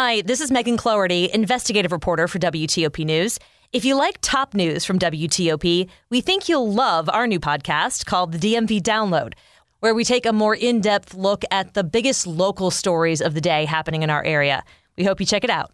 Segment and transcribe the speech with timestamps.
[0.00, 3.36] Hi, this is Megan Cloherty, investigative reporter for WTOP News.
[3.72, 8.30] If you like top news from WTOP, we think you'll love our new podcast called
[8.30, 9.32] the DMV Download,
[9.80, 13.40] where we take a more in depth look at the biggest local stories of the
[13.40, 14.62] day happening in our area.
[14.96, 15.72] We hope you check it out.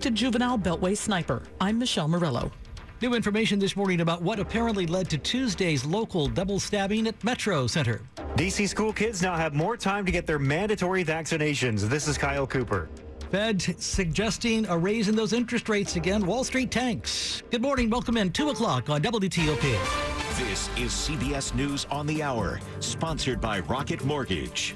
[0.00, 2.50] To Juvenile Beltway Sniper, I'm Michelle Murillo.
[3.00, 7.68] New information this morning about what apparently led to Tuesday's local double stabbing at Metro
[7.68, 8.00] Center.
[8.34, 11.82] DC school kids now have more time to get their mandatory vaccinations.
[11.82, 12.88] This is Kyle Cooper.
[13.30, 16.26] Fed suggesting a raise in those interest rates again.
[16.26, 17.44] Wall Street tanks.
[17.50, 17.88] Good morning.
[17.88, 18.32] Welcome in.
[18.32, 19.60] 2 o'clock on WTOP.
[20.36, 24.74] This is CBS News on the Hour, sponsored by Rocket Mortgage.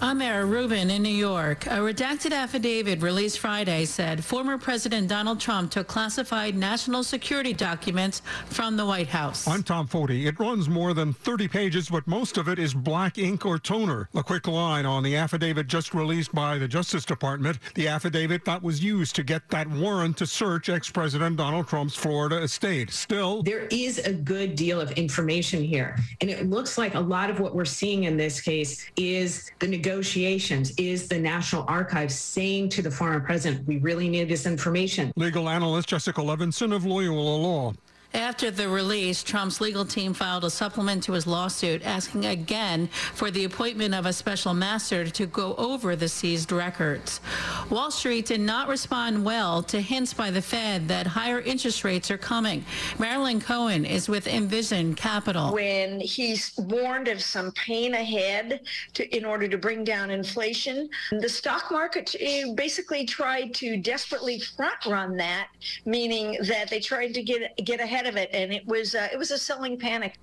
[0.00, 1.66] I'm Mara Rubin in New York.
[1.66, 8.22] A redacted affidavit released Friday said former President Donald Trump took classified national security documents
[8.46, 9.48] from the White House.
[9.48, 10.26] I'm Tom Foty.
[10.26, 14.08] It runs more than 30 pages, but most of it is black ink or toner.
[14.14, 17.58] A quick line on the affidavit just released by the Justice Department.
[17.74, 22.36] The affidavit that was used to get that warrant to search ex-President Donald Trump's Florida
[22.36, 22.92] estate.
[22.92, 25.96] Still, there is a good deal of information here.
[26.20, 29.66] And it looks like a lot of what we're seeing in this case is the
[29.66, 34.44] negotiation negotiations is the National Archives saying to the former president, we really need this
[34.44, 35.10] information.
[35.16, 37.72] Legal analyst Jessica Levinson of Loyola Law.
[38.14, 43.30] After the release, Trump's legal team filed a supplement to his lawsuit asking again for
[43.30, 47.20] the appointment of a special master to go over the seized records.
[47.68, 52.10] Wall Street did not respond well to hints by the Fed that higher interest rates
[52.10, 52.64] are coming.
[52.98, 55.52] Marilyn Cohen is with Envision Capital.
[55.52, 58.60] When he's warned of some pain ahead
[58.94, 64.40] to, in order to bring down inflation, the stock market eh, basically tried to desperately
[64.40, 65.48] front run that,
[65.84, 69.08] meaning that they tried to get get ahead ahead of it, and it was uh,
[69.12, 70.14] it was a selling panic.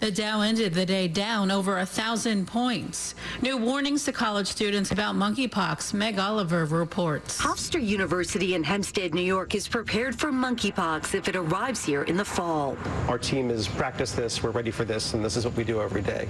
[0.00, 3.14] The Dow ended the day down over a thousand points.
[3.42, 5.94] New warnings to college students about monkeypox.
[5.94, 7.40] Meg Oliver reports.
[7.40, 12.16] Hofstra University in Hempstead, New York is prepared for monkeypox if it arrives here in
[12.16, 12.76] the fall.
[13.08, 15.80] Our team has practiced this, we're ready for this, and this is what we do
[15.80, 16.28] every day.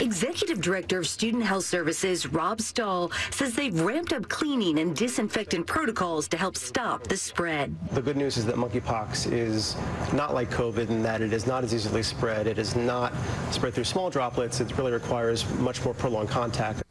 [0.00, 5.66] Executive Director of Student Health Services, Rob Stahl, says they've ramped up cleaning and disinfectant
[5.66, 7.74] protocols to help stop the spread.
[7.92, 9.76] The good news is that monkeypox is
[10.12, 12.46] not like COVID in that it is not as easily spread.
[12.46, 13.12] It is not
[13.50, 14.60] spread through small droplets.
[14.60, 16.82] It really requires much more prolonged contact.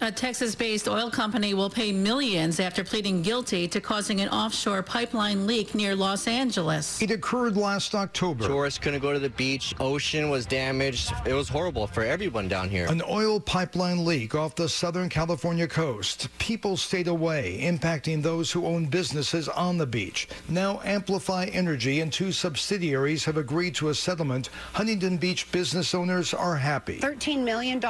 [0.00, 4.80] A Texas based oil company will pay millions after pleading guilty to causing an offshore
[4.80, 7.02] pipeline leak near Los Angeles.
[7.02, 8.46] It occurred last October.
[8.46, 9.74] Tourists couldn't go to the beach.
[9.80, 11.12] Ocean was damaged.
[11.26, 12.86] It was horrible for everyone down here.
[12.86, 16.28] An oil pipeline leak off the Southern California coast.
[16.38, 20.28] People stayed away, impacting those who own businesses on the beach.
[20.48, 24.50] Now Amplify Energy and two subsidiaries have agreed to a settlement.
[24.74, 27.00] Huntington Beach business owners are happy.
[27.00, 27.82] $13 million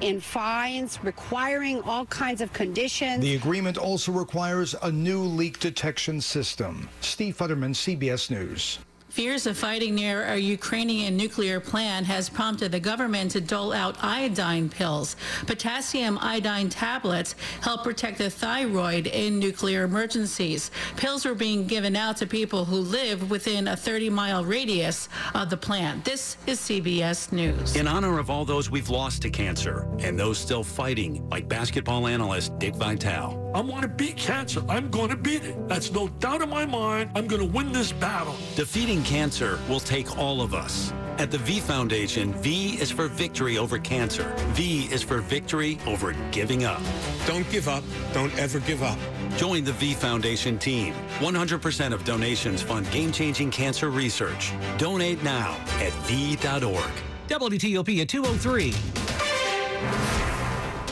[0.00, 3.20] in fines requiring all kinds of conditions.
[3.20, 6.88] The agreement also requires a new leak detection system.
[7.00, 8.78] Steve Futterman, CBS News.
[9.14, 13.96] Fears of fighting near a Ukrainian nuclear plant has prompted the government to dole out
[14.02, 15.14] iodine pills.
[15.46, 20.72] Potassium iodine tablets help protect the thyroid in nuclear emergencies.
[20.96, 25.48] Pills are being given out to people who live within a 30 mile radius of
[25.48, 26.04] the plant.
[26.04, 27.76] This is CBS News.
[27.76, 32.08] In honor of all those we've lost to cancer and those still fighting, like basketball
[32.08, 33.44] analyst Dick Vitale.
[33.54, 34.64] I want to beat cancer.
[34.68, 35.68] I'm going to beat it.
[35.68, 37.12] That's no doubt in my mind.
[37.14, 38.34] I'm going to win this battle.
[38.56, 40.92] Defeating cancer will take all of us.
[41.18, 44.34] At the V Foundation, V is for victory over cancer.
[44.54, 46.82] V is for victory over giving up.
[47.26, 47.84] Don't give up.
[48.12, 48.98] Don't ever give up.
[49.36, 50.92] Join the V Foundation team.
[51.20, 54.52] 100% of donations fund game-changing cancer research.
[54.76, 56.92] Donate now at V.org.
[57.28, 60.33] WTOP at 203.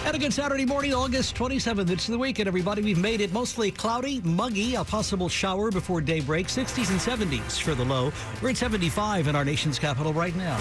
[0.05, 1.89] And a good Saturday morning, August 27th.
[1.89, 2.83] It's the weekend, everybody.
[2.83, 6.99] We've made it mostly cloudy, muggy, a possible shower before daybreak, 60s and
[7.31, 8.13] 70s for the low.
[8.43, 10.59] We're at 75 in our nation's capital right now.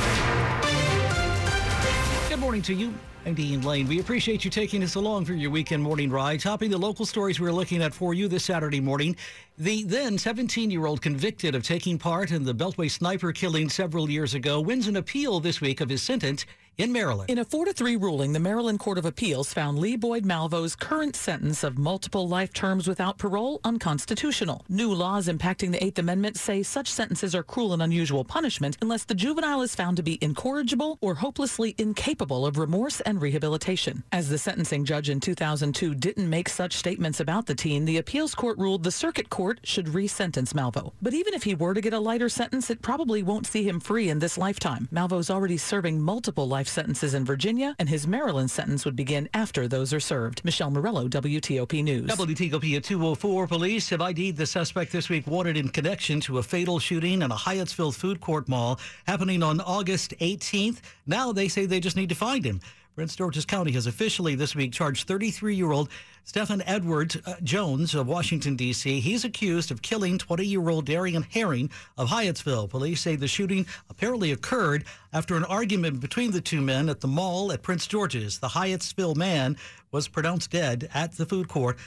[2.30, 2.94] Good morning to you.
[3.26, 3.88] I'm Dean Lane.
[3.88, 7.40] We appreciate you taking us along for your weekend morning ride, topping the local stories
[7.40, 9.16] we're looking at for you this Saturday morning.
[9.58, 14.10] The then 17 year old convicted of taking part in the Beltway sniper killing several
[14.10, 16.46] years ago wins an appeal this week of his sentence
[16.82, 17.30] in Maryland.
[17.30, 20.76] In a 4 to 3 ruling, the Maryland Court of Appeals found Lee Boyd Malvo's
[20.76, 24.66] current sentence of multiple life terms without parole unconstitutional.
[24.68, 29.04] New laws impacting the Eighth Amendment say such sentences are cruel and unusual punishment unless
[29.04, 34.04] the juvenile is found to be incorrigible or hopelessly incapable of remorse and rehabilitation.
[34.12, 38.34] As the sentencing judge in 2002 didn't make such statements about the teen, the appeals
[38.34, 40.94] court ruled the circuit court should resentence Malvo.
[41.02, 43.80] But even if he were to get a lighter sentence, it probably won't see him
[43.80, 44.90] free in this lifetime.
[44.92, 49.68] Malvo's already serving multiple life sentences in Virginia, and his Maryland sentence would begin after
[49.68, 50.44] those are served.
[50.44, 52.10] Michelle Murillo, WTOP News.
[52.10, 56.44] WTOP at 204 police have ID'd the suspect this week wanted in connection to a
[56.44, 60.80] fatal shooting in a Hyattsville food court mall happening on August 18th.
[61.06, 62.62] Now they say they just need to find him.
[62.94, 65.88] Prince George's County has officially this week charged 33 year old
[66.26, 69.00] Stephen Edwards uh, Jones of Washington, D.C.
[69.00, 72.70] He's accused of killing 20 year old Darian Herring of Hyattsville.
[72.70, 74.84] Police say the shooting apparently occurred
[75.14, 78.40] after an argument between the two men at the mall at Prince George's.
[78.40, 79.56] The Hyattsville man
[79.92, 81.78] was pronounced dead at the food court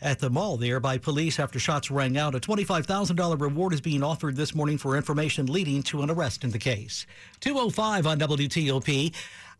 [0.00, 2.34] at the mall there by police after shots rang out.
[2.34, 6.50] A $25,000 reward is being offered this morning for information leading to an arrest in
[6.50, 7.06] the case.
[7.40, 9.12] 205 on WTOP.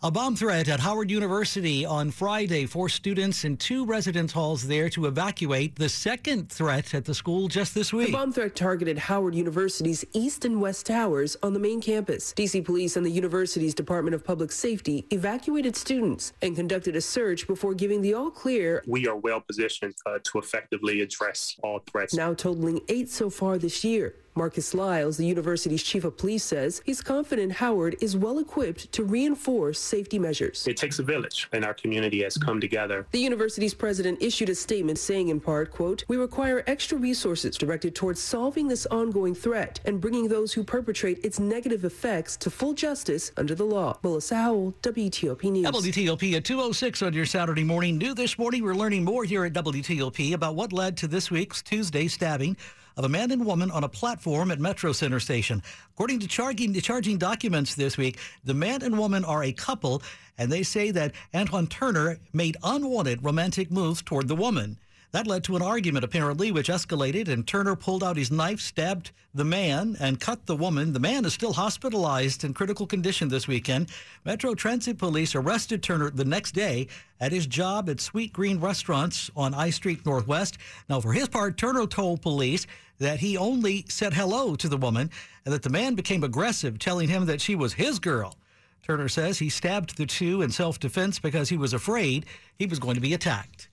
[0.03, 4.91] A bomb threat at Howard University on Friday forced students in two residence halls there
[4.91, 5.75] to evacuate.
[5.77, 8.09] The second threat at the school just this week.
[8.09, 12.35] The bomb threat targeted Howard University's east and west towers on the main campus.
[12.35, 17.47] DC police and the university's Department of Public Safety evacuated students and conducted a search
[17.47, 18.85] before giving the all clear.
[18.87, 22.13] We are well positioned uh, to effectively address all threats.
[22.13, 24.15] Now totaling eight so far this year.
[24.37, 29.03] Marcus Lyles, the university's chief of police, says he's confident Howard is well equipped to
[29.03, 30.67] reinforce safety measures.
[30.67, 33.07] It takes a village, and our community has come together.
[33.13, 37.95] The university's president issued a statement saying, in part, quote, We require extra resources directed
[37.95, 42.75] towards solving this ongoing threat and bringing those who perpetrate its negative effects to full
[42.75, 43.99] justice under the law.
[44.03, 45.67] Melissa Howell, WTOP News.
[45.67, 47.97] WTOP at 206 on your Saturday morning.
[47.97, 51.63] New this morning, we're learning more here at WTOP about what led to this week's
[51.63, 52.57] Tuesday stabbing
[52.97, 55.63] of a man and woman on a platform at Metro Center Station.
[55.95, 60.03] According to charging, charging documents this week, the man and woman are a couple,
[60.39, 64.79] and they say that Antoine Turner made unwanted romantic moves toward the woman.
[65.13, 69.13] That led to an argument, apparently, which escalated, and Turner pulled out his knife, stabbed
[69.35, 70.93] the man, and cut the woman.
[70.93, 73.91] The man is still hospitalized in critical condition this weekend.
[74.25, 76.89] Metro Transit Police arrested Turner the next day
[77.21, 80.59] at his job at Sweetgreen Restaurants on I Street Northwest.
[80.89, 82.67] Now, for his part, Turner told police
[82.99, 85.11] that he only said hello to the woman
[85.45, 88.37] and that the man became aggressive, telling him that she was his girl.
[88.83, 92.27] Turner says he stabbed the two in self defense because he was afraid
[92.59, 93.69] he was going to be attacked.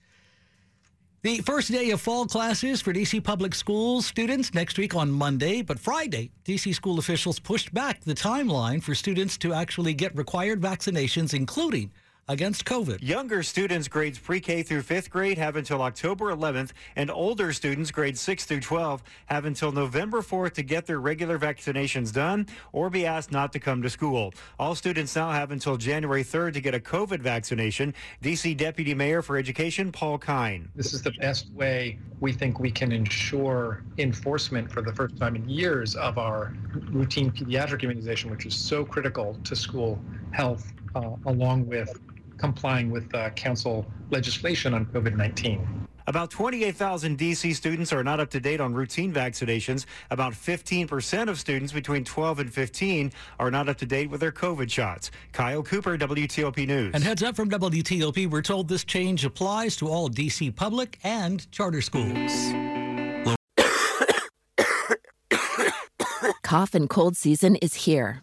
[1.24, 5.62] The first day of fall classes for DC public schools students next week on Monday,
[5.62, 10.60] but Friday, DC school officials pushed back the timeline for students to actually get required
[10.60, 11.90] vaccinations, including
[12.28, 13.02] against COVID.
[13.02, 18.20] Younger students grades pre-K through 5th grade have until October 11th and older students grades
[18.20, 23.04] 6 through 12 have until November 4th to get their regular vaccinations done or be
[23.04, 24.32] asked not to come to school.
[24.58, 27.94] All students now have until January 3rd to get a COVID vaccination.
[28.22, 30.68] DC Deputy Mayor for Education Paul Kihn.
[30.74, 35.36] This is the best way we think we can ensure enforcement for the first time
[35.36, 36.54] in years of our
[36.90, 40.00] routine pediatric immunization, which is so critical to school
[40.32, 42.00] health, uh, along with
[42.38, 45.84] complying with uh, council legislation on COVID 19.
[46.06, 49.86] About 28,000 DC students are not up to date on routine vaccinations.
[50.10, 54.32] About 15% of students between 12 and 15 are not up to date with their
[54.32, 55.10] COVID shots.
[55.32, 56.94] Kyle Cooper, WTOP News.
[56.94, 61.50] And heads up from WTOP, we're told this change applies to all DC public and
[61.50, 62.52] charter schools.
[66.42, 68.22] Cough and cold season is here.